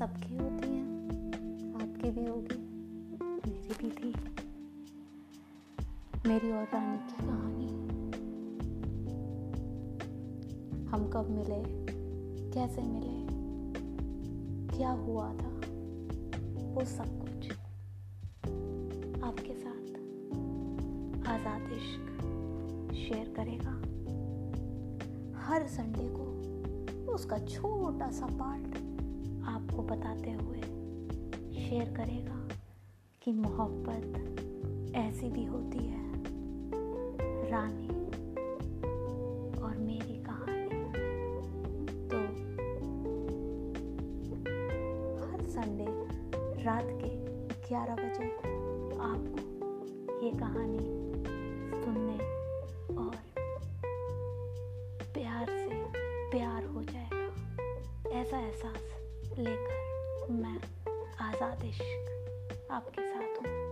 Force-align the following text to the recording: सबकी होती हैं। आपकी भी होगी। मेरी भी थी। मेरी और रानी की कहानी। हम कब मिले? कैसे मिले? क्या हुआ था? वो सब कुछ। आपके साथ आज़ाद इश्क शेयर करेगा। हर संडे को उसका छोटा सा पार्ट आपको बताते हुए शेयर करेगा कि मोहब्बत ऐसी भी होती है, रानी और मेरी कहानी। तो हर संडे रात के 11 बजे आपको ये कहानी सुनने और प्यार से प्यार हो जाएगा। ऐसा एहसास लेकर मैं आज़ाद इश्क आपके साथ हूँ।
सबकी 0.00 0.36
होती 0.36 0.68
हैं। 0.68 0.84
आपकी 1.74 2.10
भी 2.10 2.26
होगी। 2.26 2.58
मेरी 3.22 3.74
भी 3.74 3.90
थी। 3.90 4.14
मेरी 6.28 6.52
और 6.52 6.64
रानी 6.64 6.98
की 6.98 7.26
कहानी। 7.26 7.66
हम 10.86 11.10
कब 11.10 11.30
मिले? 11.30 11.62
कैसे 12.50 12.82
मिले? 12.82 13.26
क्या 14.76 14.90
हुआ 14.90 15.28
था? 15.28 15.50
वो 16.74 16.84
सब 16.84 17.20
कुछ। 17.20 17.52
आपके 19.22 19.54
साथ 19.54 19.84
आज़ाद 21.28 21.72
इश्क 21.72 22.20
शेयर 22.94 23.34
करेगा। 23.36 23.72
हर 25.40 25.66
संडे 25.66 26.08
को 26.08 27.12
उसका 27.12 27.38
छोटा 27.38 28.10
सा 28.10 28.26
पार्ट 28.26 28.89
आपको 29.44 29.82
बताते 29.82 30.30
हुए 30.30 30.60
शेयर 31.60 31.94
करेगा 31.96 32.48
कि 33.22 33.32
मोहब्बत 33.32 34.96
ऐसी 34.96 35.30
भी 35.30 35.44
होती 35.44 35.78
है, 35.78 36.12
रानी 37.50 37.88
और 39.62 39.76
मेरी 39.78 40.22
कहानी। 40.22 40.68
तो 42.08 42.18
हर 45.22 45.42
संडे 45.48 45.86
रात 46.64 46.88
के 47.02 47.10
11 47.68 47.94
बजे 47.94 48.28
आपको 49.00 49.38
ये 50.24 50.30
कहानी 50.30 50.78
सुनने 51.84 52.18
और 52.96 53.16
प्यार 55.14 55.46
से 55.46 55.84
प्यार 56.30 56.64
हो 56.64 56.82
जाएगा। 56.82 58.18
ऐसा 58.20 58.38
एहसास 58.38 58.99
लेकर 59.38 60.26
मैं 60.30 60.58
आज़ाद 61.20 61.64
इश्क 61.64 62.68
आपके 62.70 63.02
साथ 63.02 63.46
हूँ। 63.46 63.69